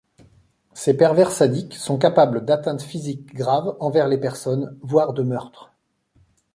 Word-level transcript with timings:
Ces 0.73 0.97
pervers 0.97 1.29
sadiques 1.31 1.75
sont 1.75 1.99
capables 1.99 2.43
d'atteintes 2.43 2.81
physiques 2.81 3.35
graves 3.35 3.77
envers 3.79 4.07
les 4.07 4.17
personnes, 4.17 4.75
voire 4.81 5.13
de 5.13 5.21
meurtre. 5.21 5.73